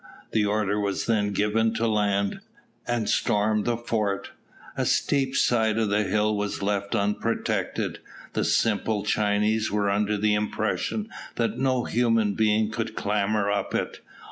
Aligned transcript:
The 0.31 0.47
order 0.47 0.79
was 0.79 1.05
then 1.05 1.29
given 1.31 1.75
to 1.75 1.85
land, 1.87 2.39
and 2.87 3.07
storm 3.07 3.65
the 3.65 3.77
fort. 3.77 4.31
A 4.75 4.83
steep 4.83 5.35
side 5.37 5.77
of 5.77 5.89
the 5.91 6.01
hill 6.01 6.35
was 6.35 6.63
left 6.63 6.95
unprotected. 6.95 7.99
The 8.33 8.43
simple 8.43 9.03
Chinese 9.05 9.69
were 9.69 9.91
under 9.91 10.17
the 10.17 10.33
impression 10.33 11.07
that 11.35 11.59
no 11.59 11.83
human 11.83 12.33
being 12.33 12.71
could 12.71 12.95
clamber 12.95 13.51
up 13.51 13.75
it. 13.75 13.99